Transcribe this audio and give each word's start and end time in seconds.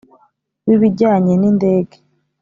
W 0.67 0.69
ibijyanye 0.75 1.33
n 1.37 1.43
indege 1.49 1.95